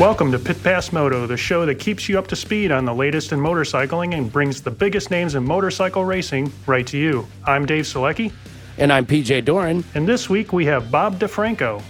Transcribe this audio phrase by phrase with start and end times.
[0.00, 2.94] Welcome to Pit Pass Moto, the show that keeps you up to speed on the
[2.94, 7.26] latest in motorcycling and brings the biggest names in motorcycle racing right to you.
[7.44, 8.32] I'm Dave Selecki.
[8.78, 9.84] And I'm PJ Doran.
[9.94, 11.82] And this week we have Bob DeFranco.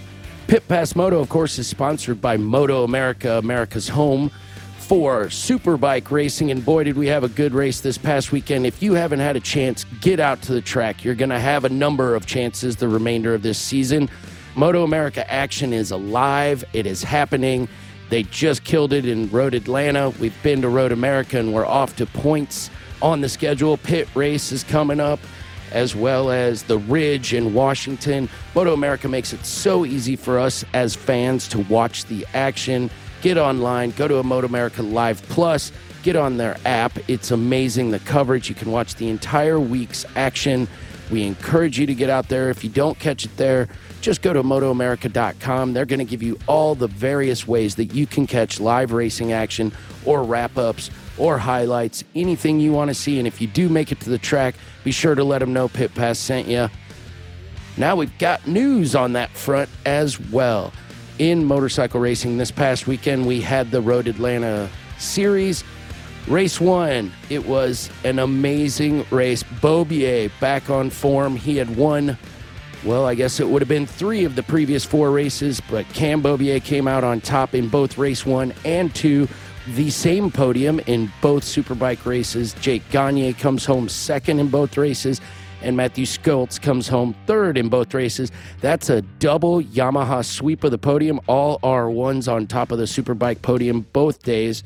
[0.47, 4.29] Pit Pass Moto, of course, is sponsored by Moto America, America's home
[4.77, 6.51] for superbike racing.
[6.51, 8.65] And boy, did we have a good race this past weekend.
[8.65, 11.05] If you haven't had a chance, get out to the track.
[11.05, 14.09] You're going to have a number of chances the remainder of this season.
[14.53, 17.69] Moto America action is alive, it is happening.
[18.11, 20.09] They just killed it in Road Atlanta.
[20.09, 22.69] We've been to Road America and we're off to points
[23.01, 23.77] on the schedule.
[23.77, 25.21] Pitt Race is coming up,
[25.71, 28.27] as well as the Ridge in Washington.
[28.53, 32.89] Moto America makes it so easy for us as fans to watch the action.
[33.21, 35.71] Get online, go to a Moto America Live Plus,
[36.03, 36.99] get on their app.
[37.07, 38.49] It's amazing the coverage.
[38.49, 40.67] You can watch the entire week's action.
[41.09, 42.49] We encourage you to get out there.
[42.49, 43.69] If you don't catch it there,
[44.01, 45.73] just go to MotoAmerica.com.
[45.73, 49.31] They're going to give you all the various ways that you can catch live racing
[49.31, 49.71] action
[50.05, 53.19] or wrap ups or highlights, anything you want to see.
[53.19, 55.67] And if you do make it to the track, be sure to let them know
[55.67, 56.69] Pit Pass sent you.
[57.77, 60.73] Now we've got news on that front as well.
[61.19, 65.63] In motorcycle racing this past weekend, we had the Road Atlanta Series.
[66.27, 69.43] Race one, it was an amazing race.
[69.43, 71.35] Beaubier back on form.
[71.35, 72.17] He had won
[72.83, 76.21] well, I guess it would have been three of the previous four races, but Cam
[76.21, 79.27] Beaubier came out on top in both race one and two.
[79.75, 82.53] The same podium in both Superbike races.
[82.55, 85.21] Jake Gagne comes home second in both races,
[85.61, 88.31] and Matthew Scholtz comes home third in both races.
[88.61, 91.21] That's a double Yamaha sweep of the podium.
[91.27, 94.63] All R1s on top of the Superbike podium both days.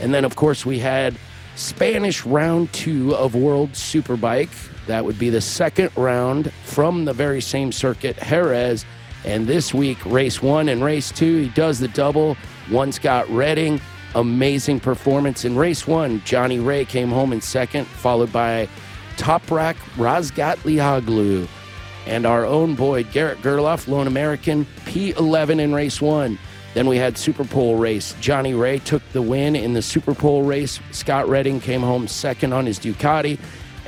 [0.00, 1.18] And then, of course, we had
[1.56, 4.48] Spanish round two of World Superbike.
[4.88, 8.86] That would be the second round from the very same circuit, Jerez.
[9.24, 12.36] And this week, race one and race two, he does the double.
[12.70, 13.82] One Scott Redding,
[14.14, 15.44] amazing performance.
[15.44, 18.66] In race one, Johnny Rea came home in second, followed by
[19.18, 21.46] Top Toprak Razgatlioglu.
[22.06, 26.38] And our own boy, Garrett Gerloff, lone American, P11 in race one.
[26.72, 28.14] Then we had Super Pole race.
[28.20, 30.80] Johnny Rea took the win in the Super Pole race.
[30.92, 33.38] Scott Redding came home second on his Ducati.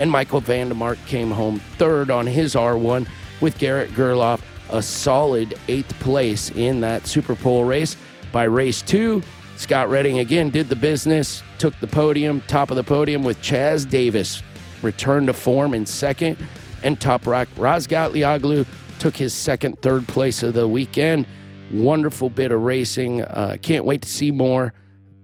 [0.00, 3.06] And Michael van der Mark came home third on his R1
[3.40, 4.40] with Garrett Gerloff
[4.72, 7.96] a solid eighth place in that Super Pole race.
[8.32, 9.22] By race two,
[9.56, 13.88] Scott Redding again did the business, took the podium, top of the podium with Chaz
[13.88, 14.42] Davies,
[14.82, 16.38] returned to form in second,
[16.82, 18.66] and Toprak Razgatlioglu
[18.98, 21.26] took his second, third place of the weekend.
[21.72, 23.22] Wonderful bit of racing.
[23.22, 24.72] Uh, can't wait to see more.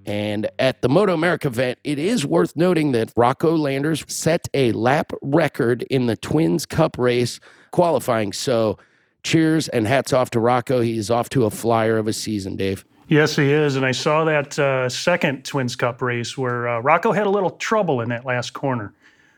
[0.07, 4.71] And at the Moto America event, it is worth noting that Rocco Landers set a
[4.73, 7.41] lap record in the Twins Cup race
[7.73, 8.33] qualifying.
[8.33, 8.79] So
[9.25, 10.81] cheers and hats off to Rocco.
[10.81, 12.85] He's off to a flyer of a season, Dave.
[13.09, 13.75] Yes, he is.
[13.75, 17.51] And I saw that uh, second Twins Cup race where uh, Rocco had a little
[17.51, 18.95] trouble in that last corner.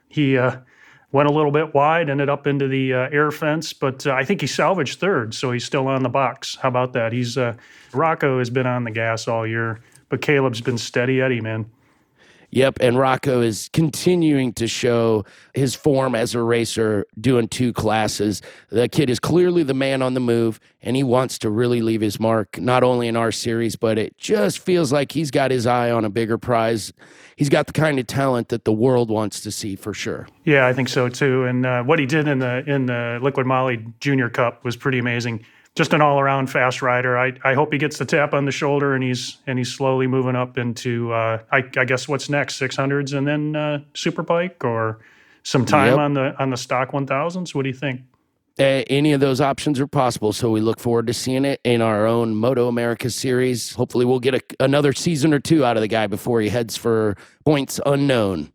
[0.09, 0.59] He uh,
[1.13, 4.25] went a little bit wide, ended up into the uh, air fence, but uh, I
[4.25, 6.57] think he salvaged third, so he's still on the box.
[6.61, 7.13] How about that?
[7.13, 7.55] He's uh,
[7.93, 11.71] Rocco has been on the gas all year, but Caleb's been steady Eddie, man.
[12.51, 18.41] Yep, and Rocco is continuing to show his form as a racer, doing two classes.
[18.71, 22.01] The kid is clearly the man on the move, and he wants to really leave
[22.01, 25.67] his mark, not only in our series, but it just feels like he's got his
[25.67, 26.91] eye on a bigger prize.
[27.37, 30.27] He's got the kind of talent that the world wants to see for sure.
[30.45, 31.45] Yeah, I think so too.
[31.45, 34.99] And uh, what he did in the in the Liqui Moly Junior Cup was pretty
[34.99, 35.45] amazing
[35.75, 37.17] just an all around fast rider.
[37.17, 40.07] I, I hope he gets the tap on the shoulder and he's and he's slowly
[40.07, 44.23] moving up into uh, I, I, guess what's next six hundreds and then uh, super
[44.23, 44.99] bike or
[45.45, 45.99] some time yep.
[45.99, 47.55] on the on the stock one thousands.
[47.55, 48.03] What do you think?
[48.59, 51.81] Uh, any of those options are possible, so we look forward to seeing it in
[51.81, 53.73] our own Moto America series.
[53.75, 56.77] Hopefully, we'll get a, another season or two out of the guy before he heads
[56.77, 58.53] for points unknown.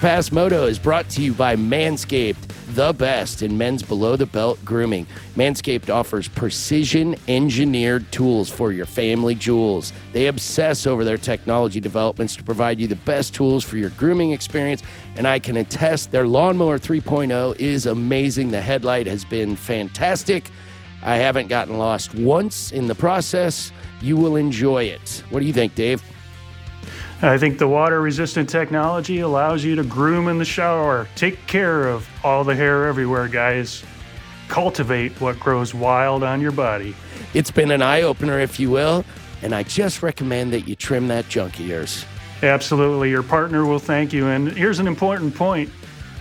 [0.00, 2.36] Pass Moto is brought to you by Manscaped,
[2.76, 5.08] the best in men's below the belt grooming.
[5.34, 9.92] Manscaped offers precision engineered tools for your family jewels.
[10.12, 14.30] They obsess over their technology developments to provide you the best tools for your grooming
[14.30, 14.84] experience,
[15.16, 18.52] and I can attest their Lawnmower 3.0 is amazing.
[18.52, 20.48] The headlight has been fantastic.
[21.02, 23.72] I haven't gotten lost once in the process.
[24.00, 25.24] You will enjoy it.
[25.30, 26.00] What do you think, Dave?
[27.20, 31.08] I think the water resistant technology allows you to groom in the shower.
[31.16, 33.82] Take care of all the hair everywhere, guys.
[34.46, 36.94] Cultivate what grows wild on your body.
[37.34, 39.04] It's been an eye opener, if you will,
[39.42, 42.04] and I just recommend that you trim that junk of yours.
[42.44, 43.10] Absolutely.
[43.10, 44.28] Your partner will thank you.
[44.28, 45.70] And here's an important point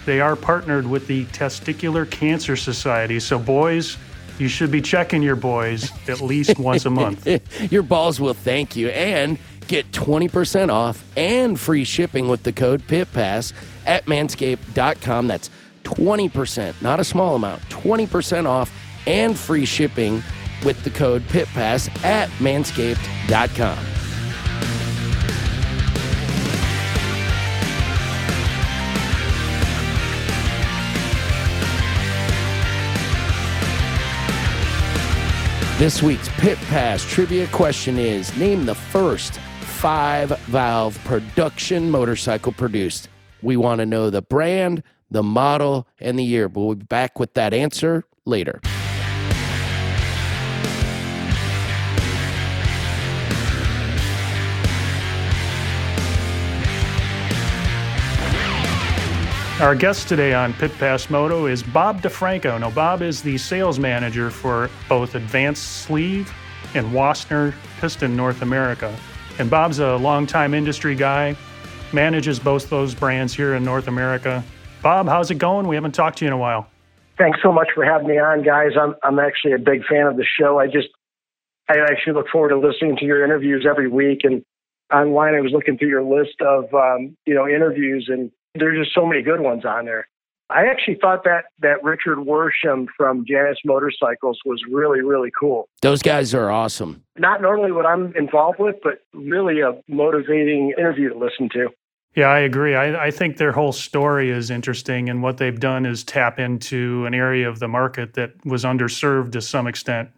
[0.07, 3.19] they are partnered with the Testicular Cancer Society.
[3.19, 3.97] So, boys,
[4.39, 7.27] you should be checking your boys at least once a month.
[7.71, 8.89] your balls will thank you.
[8.89, 13.51] And Get 20% off and free shipping with the code PITPASS
[13.85, 15.27] at manscaped.com.
[15.27, 15.49] That's
[15.83, 18.71] 20%, not a small amount, 20% off
[19.05, 20.23] and free shipping
[20.65, 23.77] with the code PITPASS at manscaped.com.
[35.77, 39.39] This week's Pit Pass trivia question is Name the first
[39.77, 43.09] five valve production motorcycle produced.
[43.43, 44.81] We want to know the brand,
[45.11, 46.49] the model, and the year.
[46.49, 48.59] But we'll be back with that answer later.
[59.59, 62.59] Our guest today on Pit Pass Moto is Bob DeFranco.
[62.59, 66.33] Now, Bob is the sales manager for both Advanced Sleeve
[66.73, 68.95] and Wossner Piston North America.
[69.39, 71.35] And Bob's a longtime industry guy,
[71.93, 74.43] manages both those brands here in North America.
[74.81, 75.67] Bob, how's it going?
[75.67, 76.67] We haven't talked to you in a while.
[77.17, 78.71] Thanks so much for having me on, guys.
[78.79, 80.59] I'm I'm actually a big fan of the show.
[80.59, 80.89] I just
[81.69, 84.19] I actually look forward to listening to your interviews every week.
[84.23, 84.43] And
[84.93, 88.95] online, I was looking through your list of um, you know interviews, and there's just
[88.95, 90.07] so many good ones on there.
[90.49, 95.67] I actually thought that that Richard Worsham from Janus Motorcycles was really really cool.
[95.81, 97.03] Those guys are awesome.
[97.17, 101.69] Not normally what I'm involved with, but really a motivating interview to listen to.
[102.15, 102.73] Yeah, I agree.
[102.73, 107.05] I, I think their whole story is interesting, and what they've done is tap into
[107.05, 110.09] an area of the market that was underserved to some extent,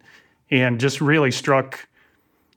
[0.50, 1.86] and just really struck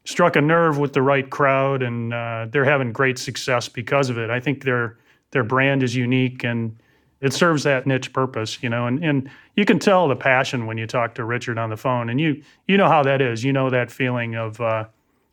[0.06, 4.18] struck a nerve with the right crowd, and uh, they're having great success because of
[4.18, 4.30] it.
[4.30, 4.98] I think their
[5.32, 6.78] their brand is unique and
[7.24, 10.78] it serves that niche purpose, you know, and, and you can tell the passion when
[10.78, 13.44] you talk to Richard on the phone, and you you know how that is.
[13.44, 14.86] You know that feeling of uh,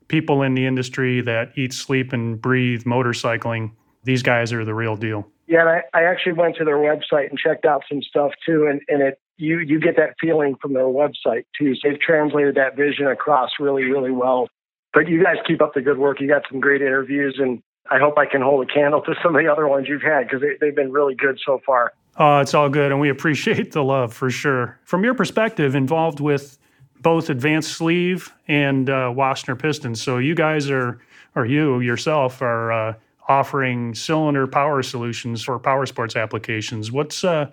[0.07, 3.73] people in the industry that eat, sleep, and breathe motorcycling.
[4.05, 5.27] These guys are the real deal.
[5.49, 8.69] Yeah, and I, I actually went to their website and checked out some stuff too,
[8.71, 11.75] and, and it you you get that feeling from their website too.
[11.75, 14.49] So they've translated that vision across really really well.
[14.95, 16.21] But you guys keep up the good work.
[16.21, 17.61] You got some great interviews, and
[17.91, 20.27] I hope I can hold a candle to some of the other ones you've had
[20.27, 21.93] because they, they've been really good so far.
[22.17, 24.79] Oh, it's all good, and we appreciate the love for sure.
[24.85, 26.59] From your perspective, involved with
[27.01, 31.01] both Advanced Sleeve and uh, Wossner Pistons, so you guys are,
[31.35, 32.95] or you yourself, are uh,
[33.29, 36.93] offering cylinder power solutions for power sports applications.
[36.93, 37.49] What's uh,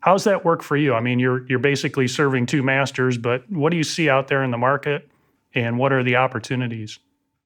[0.00, 0.94] how's that work for you?
[0.94, 4.44] I mean, you're you're basically serving two masters, but what do you see out there
[4.44, 5.08] in the market,
[5.54, 6.98] and what are the opportunities?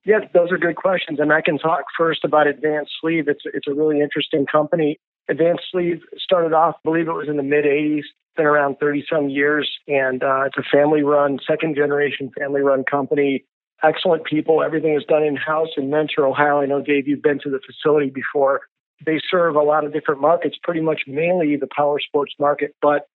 [0.04, 1.20] Yeah, those are good questions.
[1.20, 3.28] And I can talk first about Advanced Sleeve.
[3.28, 4.98] It's, it's a really interesting company.
[5.28, 8.04] Advanced Sleeve started off, I believe it was in the mid 80s,
[8.36, 12.84] been around 30 some years, and uh, it's a family run, second generation family run
[12.84, 13.44] company.
[13.82, 14.62] Excellent people.
[14.62, 16.60] Everything is done in house in Mentor, Ohio.
[16.60, 18.62] I know, Dave, you've been to the facility before.
[19.04, 23.06] They serve a lot of different markets, pretty much mainly the power sports market, but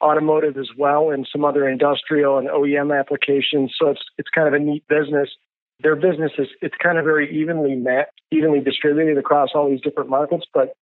[0.00, 3.74] automotive as well, and some other industrial and OEM applications.
[3.78, 5.28] So it's it's kind of a neat business
[5.80, 10.10] their business is it's kind of very evenly met, evenly distributed across all these different
[10.10, 10.44] markets.
[10.52, 10.74] But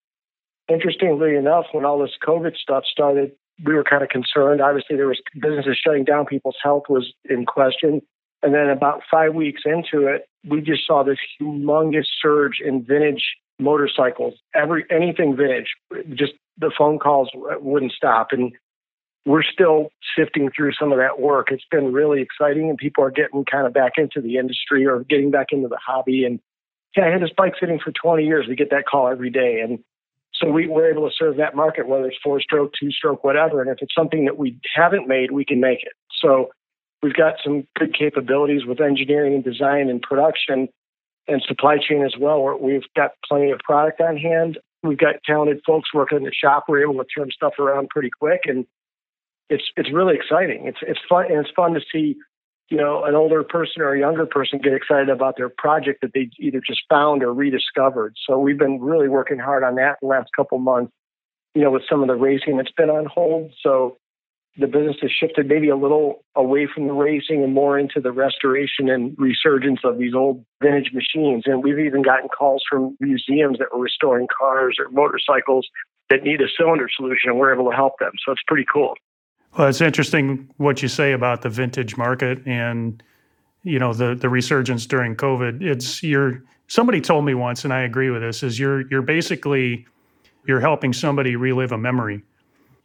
[0.69, 3.33] interestingly enough, when all this COVID stuff started,
[3.65, 4.61] we were kind of concerned.
[4.61, 8.03] Obviously, there was businesses shutting down, people's health was in question.
[8.43, 13.25] And then about five weeks into it, we just saw this humongous surge in vintage
[13.59, 14.35] motorcycles.
[14.55, 15.75] Every anything vintage,
[16.15, 18.29] just the phone calls wouldn't stop.
[18.33, 18.53] And
[19.27, 21.49] we're still sifting through some of that work.
[21.51, 25.01] It's been really exciting, and people are getting kind of back into the industry or
[25.01, 26.25] getting back into the hobby.
[26.25, 26.39] And
[26.97, 28.47] yeah, I had this bike sitting for 20 years.
[28.49, 29.81] We get that call every day, and
[30.33, 33.61] so we, we're able to serve that market, whether it's four stroke, two stroke, whatever.
[33.61, 35.93] And if it's something that we haven't made, we can make it.
[36.23, 36.51] So
[37.03, 40.69] we've got some good capabilities with engineering and design and production
[41.27, 42.57] and supply chain as well.
[42.61, 44.59] We've got plenty of product on hand.
[44.85, 46.67] We've got talented folks working in the shop.
[46.69, 48.67] We're able to turn stuff around pretty quick, and
[49.49, 50.67] it's it's really exciting.
[50.67, 52.17] It's it's fun and it's fun to see,
[52.69, 56.13] you know, an older person or a younger person get excited about their project that
[56.15, 58.15] they either just found or rediscovered.
[58.27, 60.93] So we've been really working hard on that the last couple months.
[61.55, 63.53] You know, with some of the racing that's been on hold.
[63.63, 63.97] So
[64.59, 68.13] the business has shifted maybe a little away from the racing and more into the
[68.13, 71.45] restoration and resurgence of these old vintage machines.
[71.47, 75.67] And we've even gotten calls from museums that were restoring cars or motorcycles
[76.09, 78.13] that need a cylinder solution, and we're able to help them.
[78.25, 78.95] So it's pretty cool.
[79.57, 83.03] Well, it's interesting what you say about the vintage market and
[83.63, 85.63] you know the the resurgence during COVID.
[85.63, 89.87] It's you're somebody told me once, and I agree with this, is you're you're basically
[90.47, 92.23] you're helping somebody relive a memory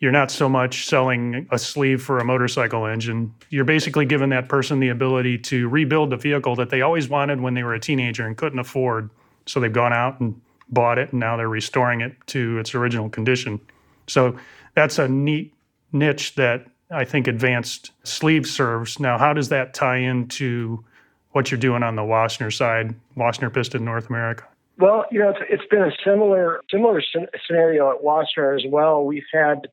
[0.01, 3.33] you're not so much selling a sleeve for a motorcycle engine.
[3.51, 7.39] You're basically giving that person the ability to rebuild the vehicle that they always wanted
[7.39, 9.11] when they were a teenager and couldn't afford.
[9.45, 13.09] So they've gone out and bought it and now they're restoring it to its original
[13.09, 13.61] condition.
[14.07, 14.35] So
[14.73, 15.53] that's a neat
[15.91, 18.99] niche that I think advanced sleeve serves.
[18.99, 20.83] Now, how does that tie into
[21.31, 24.45] what you're doing on the Wossner side, Wossner Piston North America?
[24.77, 27.01] Well, you know, it's, it's been a similar similar
[27.47, 29.05] scenario at Wossner as well.
[29.05, 29.67] We've had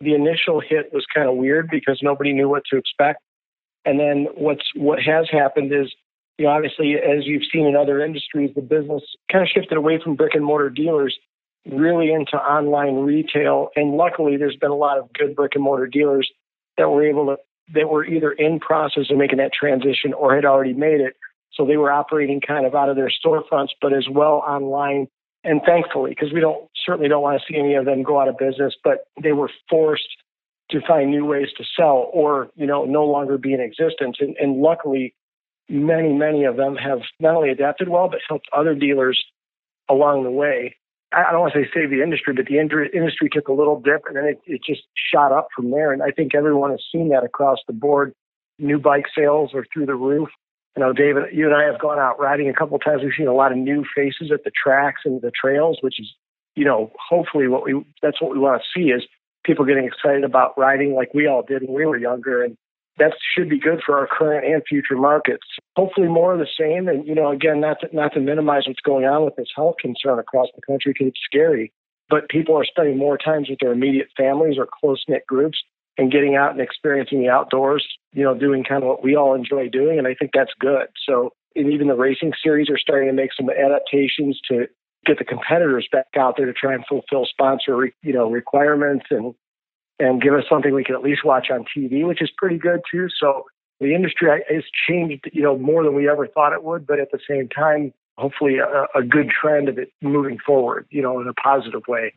[0.00, 3.20] the initial hit was kind of weird because nobody knew what to expect.
[3.84, 5.92] And then what's what has happened is,
[6.38, 10.00] you know, obviously as you've seen in other industries, the business kind of shifted away
[10.02, 11.16] from brick and mortar dealers
[11.70, 13.68] really into online retail.
[13.76, 16.30] And luckily there's been a lot of good brick and mortar dealers
[16.78, 17.36] that were able to
[17.74, 21.14] that were either in process of making that transition or had already made it.
[21.52, 25.08] So they were operating kind of out of their storefronts, but as well online
[25.46, 28.28] and thankfully, because we don't certainly don't want to see any of them go out
[28.28, 30.08] of business, but they were forced
[30.70, 34.16] to find new ways to sell or you know no longer be in existence.
[34.20, 35.14] And, and luckily,
[35.68, 39.22] many many of them have not only adapted well but helped other dealers
[39.88, 40.76] along the way.
[41.12, 44.02] I don't want to say save the industry, but the industry took a little dip
[44.06, 45.92] and then it, it just shot up from there.
[45.92, 48.12] And I think everyone has seen that across the board.
[48.58, 50.28] New bike sales are through the roof
[50.76, 53.02] you know, David, you and I have gone out riding a couple of times.
[53.02, 56.12] We've seen a lot of new faces at the tracks and the trails, which is,
[56.54, 59.02] you know, hopefully what we that's what we want to see is
[59.44, 62.56] people getting excited about riding like we all did when we were younger, and
[62.98, 65.46] that should be good for our current and future markets.
[65.76, 66.88] Hopefully, more of the same.
[66.88, 69.76] And you know, again, not to, not to minimize what's going on with this health
[69.80, 71.72] concern across the country because it's scary,
[72.08, 75.58] but people are spending more times with their immediate families or close knit groups
[75.98, 79.34] and getting out and experiencing the outdoors, you know, doing kind of what we all
[79.34, 79.98] enjoy doing.
[79.98, 80.88] And I think that's good.
[81.06, 84.66] So, and even the racing series are starting to make some adaptations to
[85.06, 89.34] get the competitors back out there to try and fulfill sponsor, you know, requirements and
[89.98, 92.80] and give us something we can at least watch on TV, which is pretty good
[92.90, 93.08] too.
[93.18, 93.44] So
[93.80, 97.10] the industry has changed, you know, more than we ever thought it would, but at
[97.12, 101.28] the same time, hopefully a, a good trend of it moving forward, you know, in
[101.28, 102.12] a positive way.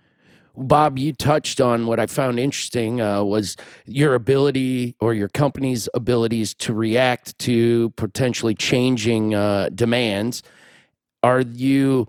[0.58, 3.56] Bob, you touched on what I found interesting uh, was
[3.86, 10.44] your ability or your company's abilities to react to potentially changing uh, demands.
[11.24, 12.08] Are you?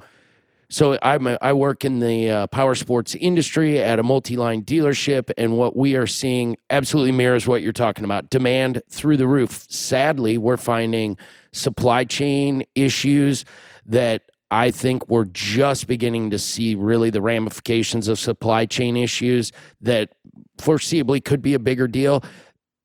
[0.70, 5.32] So I'm a, I work in the uh, power sports industry at a multi-line dealership,
[5.36, 8.30] and what we are seeing absolutely mirrors what you're talking about.
[8.30, 9.66] Demand through the roof.
[9.68, 11.18] Sadly, we're finding
[11.52, 13.44] supply chain issues
[13.84, 14.22] that
[14.52, 19.50] I think we're just beginning to see really the ramifications of supply chain issues
[19.80, 20.12] that
[20.58, 22.22] foreseeably could be a bigger deal.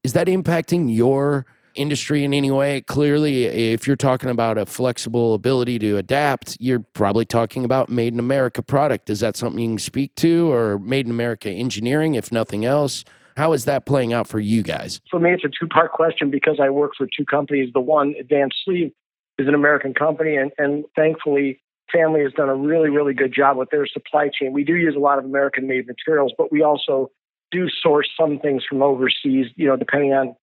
[0.04, 2.82] Is that impacting your industry in any way?
[2.82, 8.14] Clearly, if you're talking about a flexible ability to adapt, you're probably talking about made
[8.14, 9.10] in America product.
[9.10, 13.04] Is that something you can speak to or made in America engineering, if nothing else?
[13.38, 15.02] How is that playing out for you guys?
[15.12, 17.70] For me, it's a two part question because I work for two companies.
[17.74, 18.92] The one, Advanced Sleeve,
[19.38, 23.58] is an American company, and, and thankfully, family has done a really, really good job
[23.58, 24.54] with their supply chain.
[24.54, 27.12] We do use a lot of American made materials, but we also
[27.52, 30.36] do source some things from overseas, you know, depending on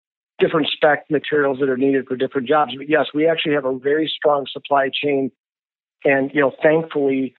[0.43, 2.75] different spec materials that are needed for different jobs.
[2.77, 5.31] But yes, we actually have a very strong supply chain.
[6.05, 7.35] And, you know, thankfully,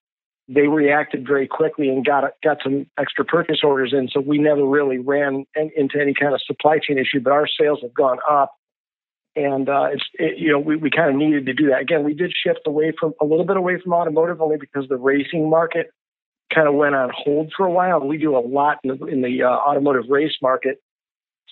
[0.47, 4.09] they reacted very quickly and got got some extra purchase orders in.
[4.11, 7.79] So we never really ran into any kind of supply chain issue, but our sales
[7.81, 8.53] have gone up
[9.35, 11.81] and uh, it's it, you know we, we kind of needed to do that.
[11.81, 14.97] Again, we did shift away from a little bit away from automotive only because the
[14.97, 15.91] racing market
[16.53, 17.99] kind of went on hold for a while.
[17.99, 20.81] We do a lot in the, in the uh, automotive race market,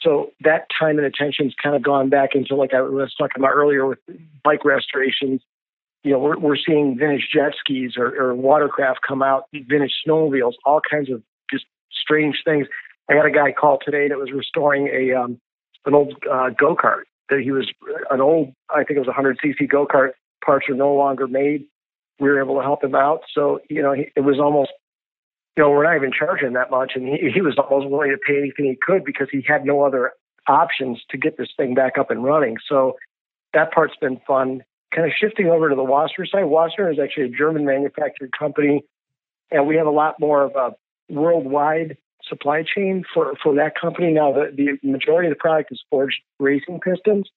[0.01, 3.51] so that time and attention's kind of gone back into like I was talking about
[3.51, 3.99] earlier with
[4.43, 5.41] bike restorations.
[6.03, 10.53] You know, we're we're seeing vintage jet skis or, or watercraft come out, vintage snowmobiles,
[10.65, 12.67] all kinds of just strange things.
[13.09, 15.39] I had a guy call today that was restoring a um,
[15.85, 17.71] an old uh, go kart that he was
[18.09, 20.11] an old, I think it was a 100 cc go kart.
[20.43, 21.65] Parts are no longer made.
[22.19, 23.21] We were able to help him out.
[23.33, 24.71] So you know, he, it was almost
[25.57, 26.93] you know, we're not even charging that much.
[26.95, 29.83] And he, he was almost willing to pay anything he could because he had no
[29.83, 30.13] other
[30.47, 32.57] options to get this thing back up and running.
[32.67, 32.97] So
[33.53, 34.63] that part's been fun.
[34.95, 36.43] Kind of shifting over to the Wossner side.
[36.43, 38.83] Wossner is actually a German manufactured company,
[39.49, 40.75] and we have a lot more of a
[41.13, 44.11] worldwide supply chain for, for that company.
[44.11, 47.29] Now, the, the majority of the product is forged racing pistons,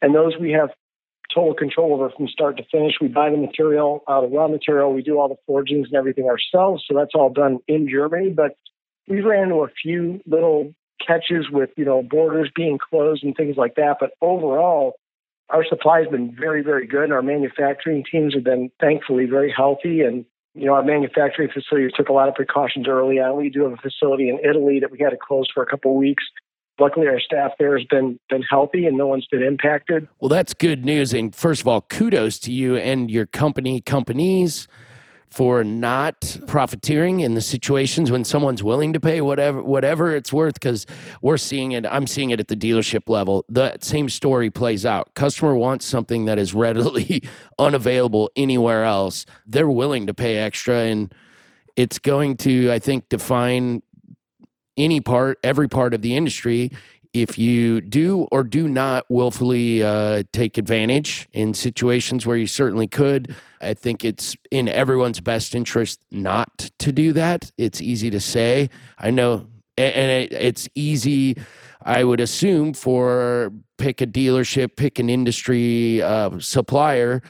[0.00, 0.70] and those we have
[1.34, 2.94] total control over from start to finish.
[3.00, 4.92] We buy the material, uh, the raw material.
[4.92, 6.84] We do all the forgings and everything ourselves.
[6.88, 8.30] So that's all done in Germany.
[8.30, 8.56] But
[9.08, 10.74] we ran into a few little
[11.06, 13.96] catches with, you know, borders being closed and things like that.
[14.00, 14.94] But overall,
[15.48, 17.04] our supply has been very, very good.
[17.04, 20.02] And our manufacturing teams have been thankfully very healthy.
[20.02, 23.36] And, you know, our manufacturing facilities took a lot of precautions early on.
[23.36, 25.92] We do have a facility in Italy that we had to close for a couple
[25.92, 26.24] of weeks
[26.80, 30.08] luckily our staff there has been been healthy and no one's been impacted.
[30.20, 31.12] Well, that's good news.
[31.12, 34.66] And first of all, kudos to you and your company companies
[35.30, 40.54] for not profiteering in the situations when someone's willing to pay whatever whatever it's worth
[40.54, 40.86] because
[41.22, 45.14] we're seeing it i'm seeing it at the dealership level the same story plays out
[45.14, 47.22] customer wants something that is readily
[47.60, 51.14] unavailable anywhere else they're willing to pay extra and
[51.76, 53.82] it's going to i think define
[54.82, 56.70] any part, every part of the industry.
[57.12, 62.86] If you do or do not willfully uh, take advantage in situations where you certainly
[62.86, 67.50] could, I think it's in everyone's best interest not to do that.
[67.58, 68.70] It's easy to say.
[68.96, 71.36] I know, and it's easy,
[71.82, 77.22] I would assume, for pick a dealership, pick an industry uh, supplier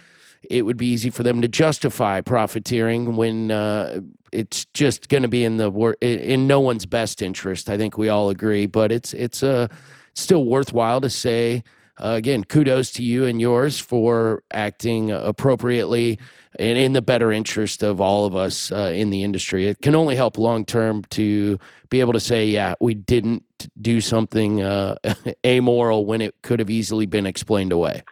[0.42, 4.00] it would be easy for them to justify profiteering when uh,
[4.32, 5.70] it's just going to be in the
[6.00, 7.68] in no one's best interest.
[7.68, 9.68] I think we all agree, but it's it's uh,
[10.14, 11.62] still worthwhile to say
[12.02, 16.18] uh, again, kudos to you and yours for acting appropriately
[16.59, 19.66] and in the better interest of all of us uh, in the industry.
[19.66, 21.59] It can only help long term to
[21.90, 23.44] be able to say, yeah, we didn't
[23.80, 24.97] do something uh,
[25.47, 28.03] amoral when it could have easily been explained away.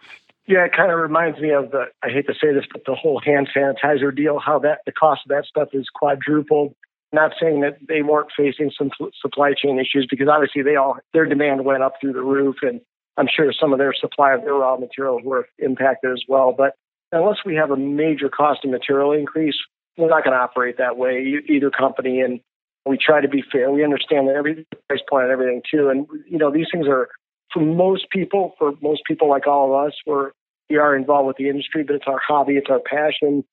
[0.49, 2.95] Yeah, it kind of reminds me of the, I hate to say this, but the
[2.95, 6.73] whole hand sanitizer deal, how that the cost of that stuff is quadrupled.
[7.13, 8.89] Not saying that they weren't facing some
[9.21, 12.81] supply chain issues because obviously they all, their demand went up through the roof and
[13.15, 16.51] I'm sure some of their supply of their raw materials were impacted as well.
[16.57, 16.73] But
[17.11, 19.57] unless we have a major cost of material increase,
[19.97, 22.21] we're not going to operate that way, either company.
[22.21, 22.39] And
[22.87, 23.69] we try to be fair.
[23.69, 25.89] We understand that every price point and everything too.
[25.89, 27.09] And, you know, these things are,
[27.53, 30.31] for most people, for most people like all of us, we're
[30.69, 33.43] we are involved with the industry, but it's our hobby, it's our passion.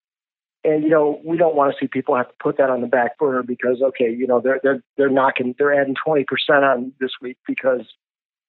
[0.64, 2.87] And you know, we don't want to see people have to put that on the
[2.87, 6.92] back burner because okay, you know, they're they're they're knocking they're adding twenty percent on
[7.00, 7.83] this week because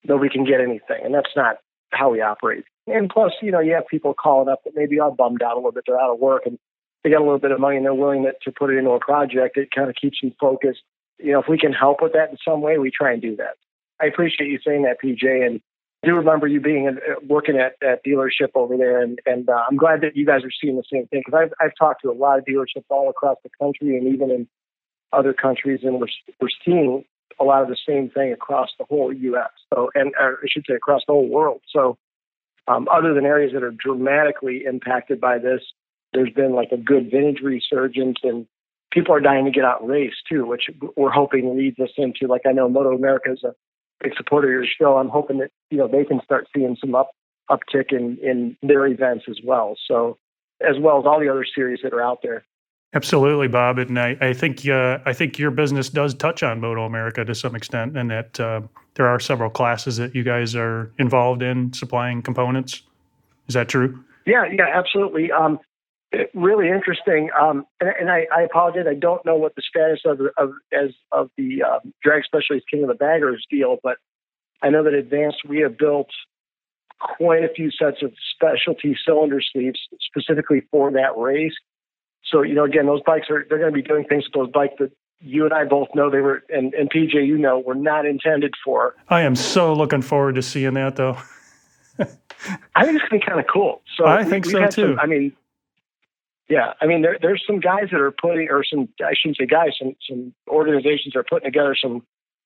[0.03, 1.01] nobody can get anything.
[1.03, 1.57] And that's not
[1.91, 2.65] how we operate.
[2.87, 5.55] And plus, you know, you have people calling up that maybe are bummed out a
[5.55, 6.57] little bit, they're out of work and
[7.03, 8.99] they got a little bit of money and they're willing to, put it into a
[8.99, 9.57] project.
[9.57, 10.81] It kind of keeps them focused.
[11.19, 13.35] You know, if we can help with that in some way, we try and do
[13.37, 13.55] that.
[14.01, 15.45] I appreciate you saying that, PJ.
[15.45, 15.61] And
[16.03, 19.77] do remember you being uh, working at that dealership over there, and and uh, I'm
[19.77, 22.13] glad that you guys are seeing the same thing because I've I've talked to a
[22.13, 24.47] lot of dealerships all across the country and even in
[25.11, 26.07] other countries, and we're
[26.39, 27.03] we're seeing
[27.39, 29.49] a lot of the same thing across the whole U.S.
[29.73, 31.61] So, and I should say across the whole world.
[31.71, 31.97] So,
[32.67, 35.61] um, other than areas that are dramatically impacted by this,
[36.13, 38.47] there's been like a good vintage resurgence, and
[38.91, 42.27] people are dying to get out and race too, which we're hoping leads us into
[42.27, 43.53] like I know Moto America is a
[44.01, 44.97] big supporter of your show.
[44.97, 47.11] I'm hoping that you know they can start seeing some up
[47.49, 49.75] uptick in in their events as well.
[49.87, 50.17] So
[50.61, 52.43] as well as all the other series that are out there.
[52.93, 56.85] Absolutely, Bob, and I, I think uh, I think your business does touch on Moto
[56.85, 58.61] America to some extent, and that uh,
[58.95, 62.83] there are several classes that you guys are involved in supplying components.
[63.47, 64.03] Is that true?
[64.25, 65.31] Yeah, yeah, absolutely.
[65.31, 65.59] Um,
[66.33, 67.29] really interesting.
[67.39, 68.85] Um, and, and I, I, apologize.
[68.89, 72.83] I don't know what the status of, of as of the um, Drag Specialties king
[72.83, 73.97] of the baggers deal, but
[74.61, 76.09] I know that Advanced we have built
[76.99, 81.55] quite a few sets of specialty cylinder sleeves specifically for that race.
[82.25, 84.51] So you know, again, those bikes are they're going to be doing things with those
[84.51, 87.75] bikes that you and I both know they were, and, and PJ, you know, were
[87.75, 88.95] not intended for.
[89.09, 91.17] I am so looking forward to seeing that, though.
[92.75, 93.81] I think it's going to be kind of cool.
[93.95, 94.95] So I think so too.
[94.95, 95.33] Some, I mean,
[96.49, 99.45] yeah, I mean, there, there's some guys that are putting, or some, I shouldn't say
[99.45, 102.03] guys, some, some organizations are putting together some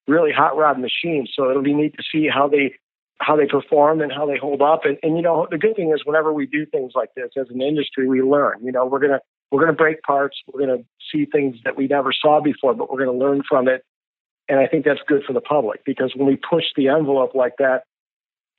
[0.08, 1.32] really hot rod machines.
[1.36, 2.74] So it'll be neat to see how they,
[3.20, 4.86] how they perform and how they hold up.
[4.86, 7.48] And, and you know, the good thing is whenever we do things like this as
[7.52, 8.58] an industry, we learn.
[8.64, 9.20] You know, we're gonna,
[9.52, 10.38] we're gonna break parts.
[10.52, 10.84] We're gonna
[11.14, 13.84] see things that we never saw before, but we're gonna learn from it.
[14.50, 17.54] And I think that's good for the public because when we push the envelope like
[17.60, 17.84] that,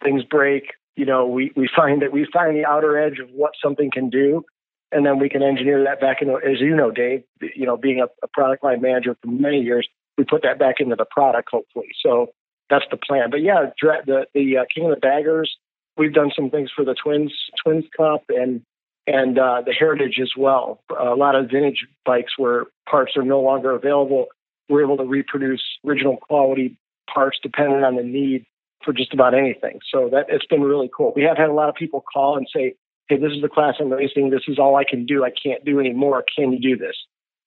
[0.05, 0.71] things break.
[0.95, 4.09] You know, we, we find that we find the outer edge of what something can
[4.09, 4.45] do
[4.93, 8.01] and then we can engineer that back into, as you know, Dave, you know, being
[8.01, 11.49] a, a product line manager for many years, we put that back into the product,
[11.51, 11.89] hopefully.
[12.05, 12.33] So
[12.71, 13.31] that's the plan.
[13.31, 15.57] But yeah, the the uh, King of the Baggers,
[15.97, 18.63] we've done some things for the Twins Twins Cup and
[19.07, 20.83] and uh, the Heritage as well.
[20.99, 24.27] A lot of vintage bikes where parts are no longer available,
[24.69, 26.79] we're able to reproduce original quality
[27.13, 28.47] parts depending on the need
[28.85, 29.81] for just about anything.
[29.93, 31.13] So that it's been really cool.
[31.15, 32.75] We have had a lot of people call and say,
[33.13, 34.31] "Hey, this is the class I'm racing.
[34.31, 35.25] This is all I can do.
[35.25, 36.25] I can't do anymore.
[36.35, 36.97] Can you do this?"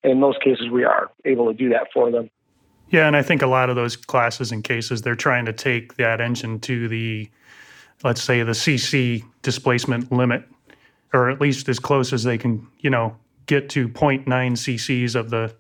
[0.04, 2.30] And in most cases, we are able to do that for them.
[2.92, 5.96] Yeah, and I think a lot of those classes and cases they're trying to take
[5.96, 7.28] that engine to the,
[8.04, 10.44] let's say, the CC displacement limit,
[11.12, 13.16] or at least as close as they can, you know,
[13.48, 15.56] get to 0.9 cc's of the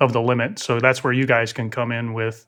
[0.00, 0.58] of the limit.
[0.58, 2.46] So that's where you guys can come in with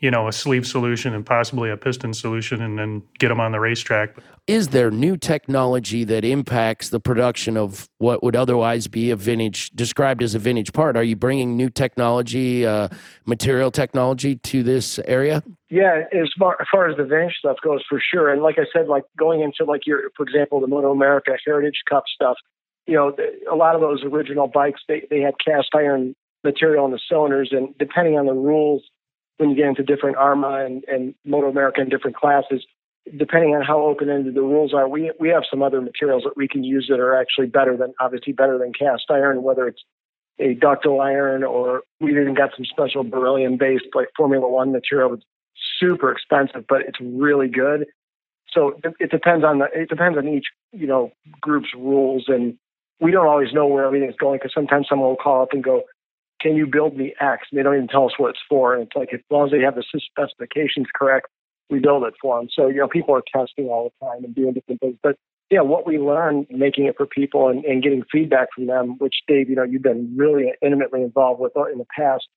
[0.00, 3.52] you know, a sleeve solution and possibly a piston solution and then get them on
[3.52, 4.14] the racetrack.
[4.46, 9.70] Is there new technology that impacts the production of what would otherwise be a vintage,
[9.70, 10.96] described as a vintage part?
[10.96, 12.88] Are you bringing new technology, uh,
[13.24, 15.42] material technology to this area?
[15.70, 18.30] Yeah, as far, as far as the vintage stuff goes, for sure.
[18.30, 21.82] And like I said, like going into like your, for example, the Moto America Heritage
[21.88, 22.36] Cup stuff,
[22.86, 23.16] you know,
[23.50, 27.48] a lot of those original bikes, they, they had cast iron material in the cylinders.
[27.50, 28.84] And depending on the rules
[29.38, 32.64] when you get into different AHRMA and, and Moto America and different classes,
[33.16, 36.36] depending on how open ended the rules are, we we have some other materials that
[36.36, 39.82] we can use that are actually better than obviously better than cast iron, whether it's
[40.38, 45.10] a ductile iron or we even got some special beryllium based like Formula One material
[45.10, 45.24] that's
[45.78, 47.86] super expensive, but it's really good.
[48.50, 52.56] So it depends on the it depends on each you know group's rules and
[53.00, 55.82] we don't always know where everything's going because sometimes someone will call up and go,
[56.46, 57.48] can you build me X?
[57.50, 58.74] And they don't even tell us what it's for.
[58.74, 61.26] And it's like, as long as they have the specifications correct,
[61.70, 62.48] we build it for them.
[62.52, 64.96] So, you know, people are testing all the time and doing different things.
[65.02, 65.16] But
[65.50, 69.14] yeah, what we learn making it for people and, and getting feedback from them, which
[69.26, 72.28] Dave, you know, you've been really intimately involved with uh, in the past,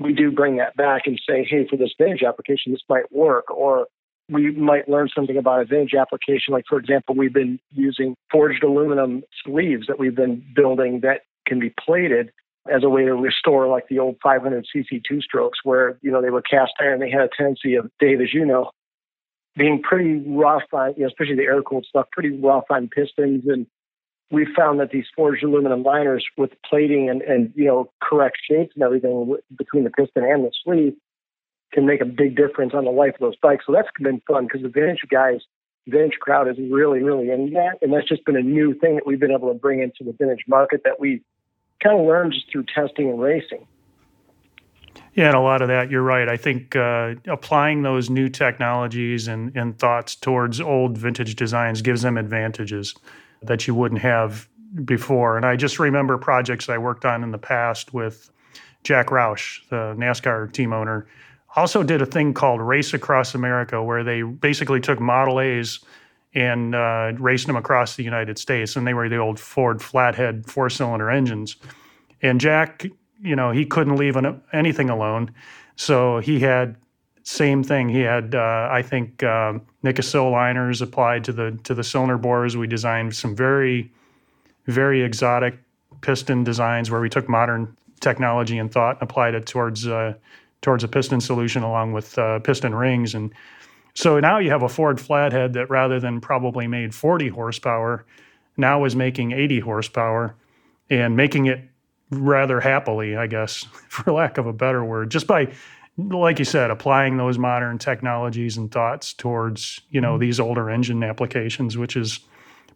[0.00, 3.50] we do bring that back and say, hey, for this vintage application, this might work.
[3.50, 3.86] Or
[4.30, 6.52] we might learn something about a vintage application.
[6.52, 11.58] Like, for example, we've been using forged aluminum sleeves that we've been building that can
[11.58, 12.30] be plated
[12.70, 16.22] as a way to restore like the old 500 cc two strokes where you know
[16.22, 18.70] they were cast iron they had a tendency of dave as you know
[19.56, 23.44] being pretty rough on you know especially the air cooled stuff pretty rough on pistons.
[23.46, 23.66] And
[24.30, 28.72] we found that these forged aluminum liners with plating and, and you know correct shapes
[28.74, 30.94] and everything between the piston and the sleeve
[31.72, 33.64] can make a big difference on the life of those bikes.
[33.66, 35.40] So that's been fun because the vintage guys
[35.86, 37.78] vintage crowd is really really into that.
[37.82, 40.16] And that's just been a new thing that we've been able to bring into the
[40.18, 41.22] vintage market that we
[41.82, 43.66] kind of learned just through testing and racing.
[45.14, 46.28] Yeah, and a lot of that, you're right.
[46.28, 52.00] I think uh, applying those new technologies and, and thoughts towards old vintage designs gives
[52.00, 52.94] them advantages
[53.42, 54.48] that you wouldn't have
[54.84, 55.36] before.
[55.36, 58.30] And I just remember projects I worked on in the past with
[58.84, 61.06] Jack Roush, the NASCAR team owner.
[61.56, 65.80] Also did a thing called Race Across America, where they basically took Model A's
[66.34, 68.76] and uh, raced them across the United States.
[68.76, 71.56] And they were the old Ford flathead four cylinder engines.
[72.22, 72.86] And Jack,
[73.22, 75.32] you know, he couldn't leave an, anything alone.
[75.76, 76.76] So he had
[77.24, 77.88] same thing.
[77.88, 82.56] He had, uh, I think, uh, Nikasil liners applied to the to the cylinder bores.
[82.56, 83.92] We designed some very,
[84.66, 85.58] very exotic
[86.00, 90.14] piston designs where we took modern technology and thought and applied it towards uh,
[90.62, 93.32] towards a piston solution along with uh, piston rings and
[93.94, 98.04] so now you have a Ford flathead that rather than probably made 40 horsepower,
[98.56, 100.34] now is making 80 horsepower
[100.90, 101.60] and making it
[102.10, 105.52] rather happily, I guess, for lack of a better word, just by,
[105.96, 111.02] like you said, applying those modern technologies and thoughts towards, you know, these older engine
[111.02, 112.20] applications, which is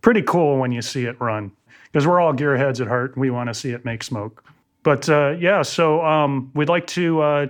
[0.02, 1.52] pretty cool when you see it run.
[1.92, 4.44] Because we're all gearheads at heart and we want to see it make smoke.
[4.82, 7.46] But uh, yeah, so um, we'd like to uh, uh,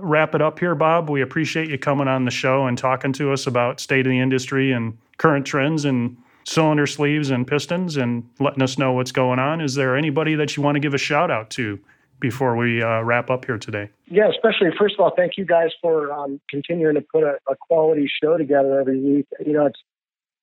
[0.00, 1.10] wrap it up here, Bob.
[1.10, 4.20] We appreciate you coming on the show and talking to us about state of the
[4.20, 9.38] industry and current trends and cylinder sleeves and pistons and letting us know what's going
[9.38, 9.60] on.
[9.60, 11.78] Is there anybody that you want to give a shout out to
[12.20, 13.90] before we uh, wrap up here today?
[14.06, 17.56] Yeah, especially first of all, thank you guys for um, continuing to put a, a,
[17.56, 19.26] quality show together every week.
[19.44, 19.80] You know, it's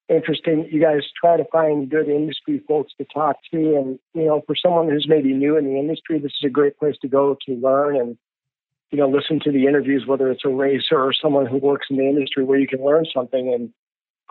[0.10, 0.68] interesting.
[0.72, 4.56] You guys try to find good industry folks to talk to, and you know, for
[4.56, 7.54] someone who's maybe new in the industry, this is a great place to go to
[7.56, 8.18] learn and
[8.92, 11.98] you know, listen to the interviews, whether it's a racer or someone who works in
[11.98, 13.72] the industry where you can learn something and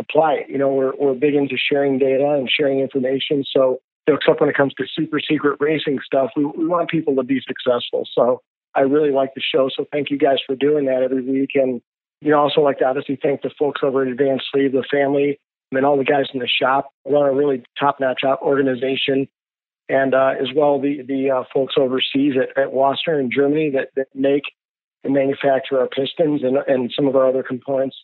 [0.01, 0.51] apply it.
[0.51, 3.45] You know, we're, we're big into sharing data and sharing information.
[3.51, 6.89] So, you know, except when it comes to super secret racing stuff, we, we want
[6.89, 8.09] people to be successful.
[8.15, 8.41] So
[8.75, 9.69] I really like the show.
[9.75, 11.51] So thank you guys for doing that every week.
[11.55, 11.83] And,
[12.23, 15.39] you know, also like to obviously thank the folks over at Advanced Sleeve, the family,
[15.73, 16.91] and all the guys in the shop.
[17.05, 19.29] We run a really top notch organization
[19.89, 22.73] and uh, as well the the uh, folks overseas at, at
[23.09, 24.45] in Germany that, that make
[25.05, 27.97] and manufacture our pistons and, and some of our other components.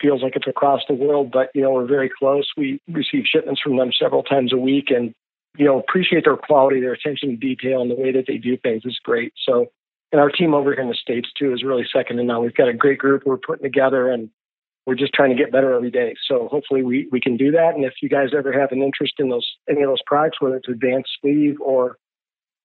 [0.00, 2.50] Feels like it's across the world, but you know we're very close.
[2.56, 5.14] We receive shipments from them several times a week, and
[5.56, 8.56] you know appreciate their quality, their attention to detail, and the way that they do
[8.56, 9.32] things is great.
[9.46, 9.66] So,
[10.10, 12.42] and our team over here in the states too is really second to none.
[12.42, 14.28] We've got a great group we're putting together, and
[14.86, 16.14] we're just trying to get better every day.
[16.28, 17.74] So hopefully we, we can do that.
[17.74, 20.56] And if you guys ever have an interest in those any of those products, whether
[20.56, 21.98] it's advanced sleeve or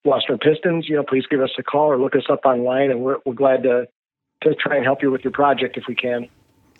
[0.06, 3.02] Wossner Pistons, you know, please give us a call or look us up online, and
[3.02, 3.88] we're, we're glad to
[4.44, 6.28] to try and help you with your project if we can.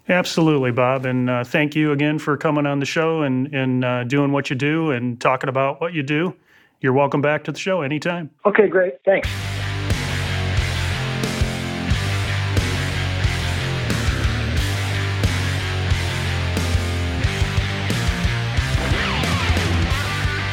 [0.10, 4.04] Absolutely, Bob, and uh, thank you again for coming on the show and and uh,
[4.06, 6.36] doing what you do and talking about what you do.
[6.80, 8.30] You're welcome back to the show anytime.
[8.46, 8.94] Okay, great.
[9.04, 9.28] Thanks.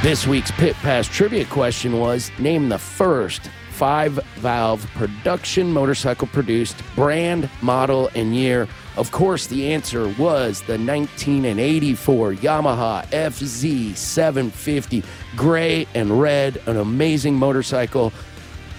[0.05, 6.77] This week's Pit Pass trivia question was Name the first five valve production motorcycle produced
[6.95, 8.69] brand, model, and year.
[8.99, 15.03] Of course, the answer was the 1984 Yamaha FZ 750,
[15.37, 18.13] gray and red, an amazing motorcycle.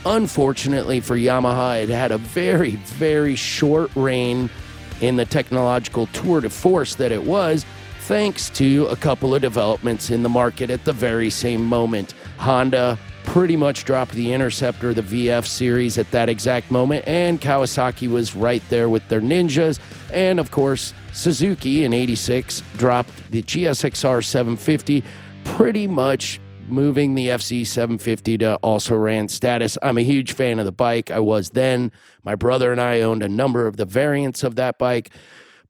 [0.05, 4.47] Unfortunately for Yamaha, it had a very, very short reign
[5.01, 7.65] in the technological tour de force that it was
[8.05, 12.13] thanks to a couple of developments in the market at the very same moment.
[12.37, 18.07] Honda pretty much dropped the Interceptor, the VF series, at that exact moment, and Kawasaki
[18.07, 19.79] was right there with their Ninjas.
[20.13, 25.03] And of course, Suzuki in 86 dropped the GSXR 750,
[25.43, 29.79] pretty much moving the FZ 750 to also ran status.
[29.81, 31.09] I'm a huge fan of the bike.
[31.09, 31.91] I was then.
[32.23, 35.09] My brother and I owned a number of the variants of that bike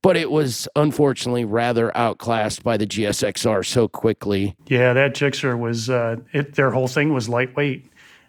[0.02, 4.56] but it was unfortunately rather outclassed by the GSXR so quickly.
[4.68, 6.56] Yeah, that Gixxer was uh, it.
[6.56, 7.86] Their whole thing was lightweight.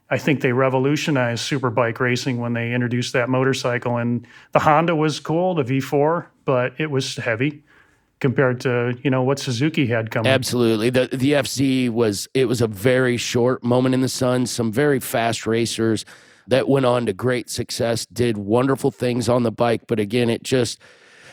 [0.09, 3.97] I think they revolutionized superbike racing when they introduced that motorcycle.
[3.97, 7.65] And the Honda was cool, the V4, but it was heavy
[8.21, 10.31] compared to you know what Suzuki had coming.
[10.31, 14.47] Absolutely, the the FZ was it was a very short moment in the sun.
[14.47, 16.05] Some very fast racers
[16.49, 20.43] that went on to great success, did wonderful things on the bike, but again, it
[20.43, 20.81] just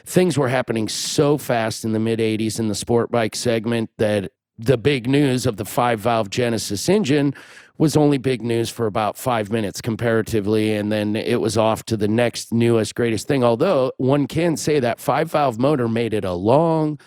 [0.05, 4.31] things were happening so fast in the mid 80s in the sport bike segment that
[4.57, 7.33] the big news of the five valve Genesis engine
[7.77, 10.75] was only big news for about five minutes comparatively.
[10.75, 13.43] And then it was off to the next newest, greatest thing.
[13.43, 16.99] Although one can say that five valve motor made it a long,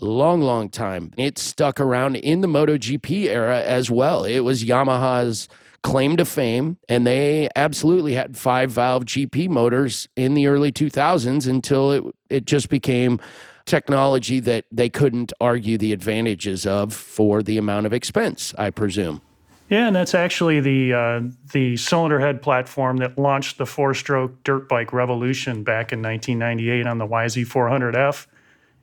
[0.00, 1.12] long, long time.
[1.16, 4.24] It stuck around in the MotoGP era as well.
[4.24, 5.48] It was Yamaha's
[5.82, 11.48] claim to fame, and they absolutely had five valve GP motors in the early 2000s
[11.48, 13.20] until it it just became
[13.64, 19.20] technology that they couldn't argue the advantages of for the amount of expense, I presume.
[19.68, 21.20] Yeah, and that's actually the uh,
[21.52, 26.96] the cylinder head platform that launched the four-stroke dirt bike revolution back in 1998 on
[26.96, 28.26] the YZ400F,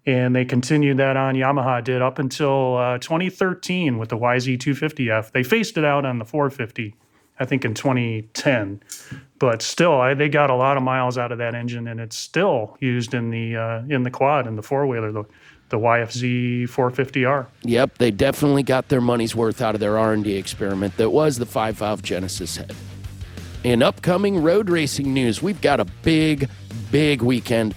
[0.05, 1.35] and they continued that on.
[1.35, 5.31] Yamaha did up until uh, 2013 with the YZ250F.
[5.31, 6.95] They phased it out on the 450,
[7.39, 8.81] I think, in 2010,
[9.39, 12.17] but still, I, they got a lot of miles out of that engine, and it's
[12.17, 15.11] still used in the uh, in the quad and the four wheeler.
[15.11, 15.25] The,
[15.69, 17.47] the YFZ 450R.
[17.63, 21.45] Yep, they definitely got their money's worth out of their R&D experiment that was the
[21.47, 22.75] five valve Genesis head.
[23.63, 26.47] In upcoming road racing news, we've got a big,
[26.91, 27.73] big weekend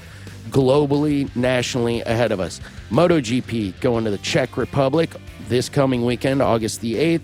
[0.50, 2.60] globally, nationally ahead of us.
[2.90, 5.10] MotoGP going to the Czech Republic
[5.48, 7.22] this coming weekend, August the 8th.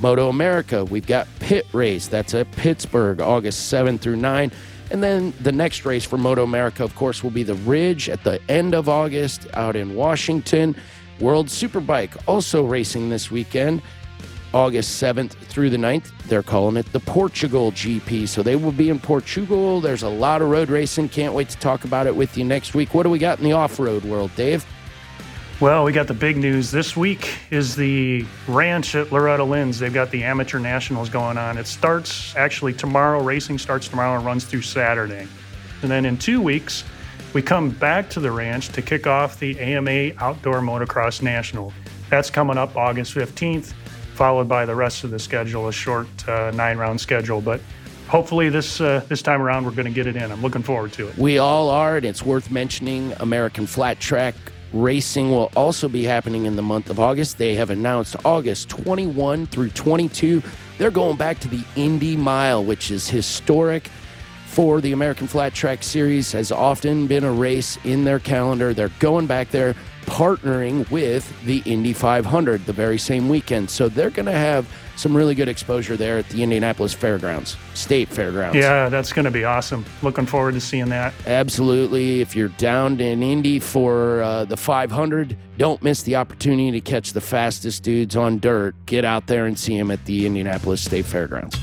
[0.00, 2.08] Moto America, we've got Pitt Race.
[2.08, 4.50] That's at Pittsburgh, August 7 through 9.
[4.90, 8.22] And then the next race for Moto America, of course, will be the Ridge at
[8.22, 10.76] the end of August out in Washington.
[11.20, 13.82] World Superbike also racing this weekend.
[14.54, 16.12] August 7th through the 9th.
[16.28, 18.28] They're calling it the Portugal GP.
[18.28, 19.80] So they will be in Portugal.
[19.80, 21.08] There's a lot of road racing.
[21.08, 22.94] Can't wait to talk about it with you next week.
[22.94, 24.64] What do we got in the off road world, Dave?
[25.60, 29.80] Well, we got the big news this week is the ranch at Loretta Lynn's.
[29.80, 31.58] They've got the amateur nationals going on.
[31.58, 33.22] It starts actually tomorrow.
[33.22, 35.26] Racing starts tomorrow and runs through Saturday.
[35.82, 36.84] And then in two weeks,
[37.32, 41.72] we come back to the ranch to kick off the AMA Outdoor Motocross National.
[42.08, 43.74] That's coming up August 15th
[44.14, 47.40] followed by the rest of the schedule, a short uh, nine round schedule.
[47.40, 47.60] But
[48.08, 50.30] hopefully this uh, this time around we're going to get it in.
[50.30, 51.18] I'm looking forward to it.
[51.18, 53.12] We all are, and it's worth mentioning.
[53.20, 54.34] American Flat Track
[54.72, 57.38] Racing will also be happening in the month of August.
[57.38, 60.42] They have announced August 21 through 22.
[60.78, 63.88] They're going back to the Indy Mile, which is historic
[64.46, 66.32] for the American Flat Track Series.
[66.32, 68.74] Has often been a race in their calendar.
[68.74, 69.76] They're going back there
[70.14, 73.68] partnering with the Indy 500 the very same weekend.
[73.68, 78.08] So they're going to have some really good exposure there at the Indianapolis Fairgrounds, State
[78.08, 78.56] Fairgrounds.
[78.56, 79.84] Yeah, that's going to be awesome.
[80.02, 81.12] Looking forward to seeing that.
[81.26, 82.20] Absolutely.
[82.20, 87.12] If you're down in Indy for uh, the 500, don't miss the opportunity to catch
[87.12, 88.76] the fastest dudes on dirt.
[88.86, 91.58] Get out there and see them at the Indianapolis State Fairgrounds.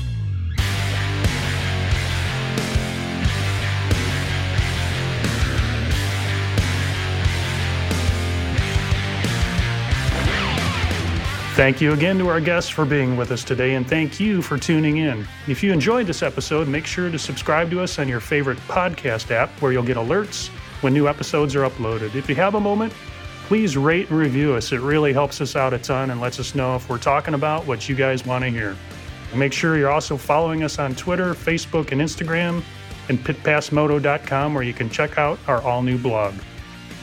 [11.54, 14.56] Thank you again to our guests for being with us today, and thank you for
[14.56, 15.28] tuning in.
[15.46, 19.30] If you enjoyed this episode, make sure to subscribe to us on your favorite podcast
[19.30, 20.48] app where you'll get alerts
[20.80, 22.14] when new episodes are uploaded.
[22.14, 22.94] If you have a moment,
[23.48, 24.72] please rate and review us.
[24.72, 27.66] It really helps us out a ton and lets us know if we're talking about
[27.66, 28.74] what you guys want to hear.
[29.34, 32.62] Make sure you're also following us on Twitter, Facebook, and Instagram,
[33.10, 36.32] and pitpassmoto.com where you can check out our all new blog.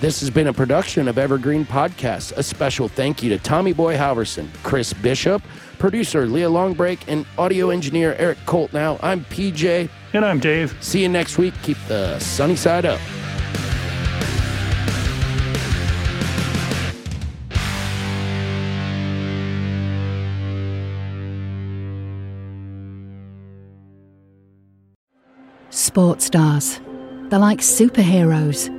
[0.02, 2.32] This has been a production of Evergreen Podcasts.
[2.38, 5.44] A special thank you to Tommy Boy Halverson, Chris Bishop,
[5.78, 8.72] producer Leah Longbrake, and audio engineer Eric Colt.
[8.72, 9.90] Now, I'm PJ.
[10.14, 10.74] And I'm Dave.
[10.80, 11.54] See you next week.
[11.64, 13.02] Keep the sunny side up.
[25.72, 26.80] Sports stars.
[27.30, 28.79] They're like superheroes